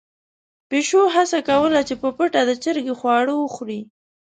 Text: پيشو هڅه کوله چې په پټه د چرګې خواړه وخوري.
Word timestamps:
پيشو 0.69 1.01
هڅه 1.15 1.39
کوله 1.49 1.79
چې 1.87 1.95
په 2.01 2.09
پټه 2.17 2.41
د 2.45 2.51
چرګې 2.63 2.93
خواړه 2.99 3.33
وخوري. 3.37 3.81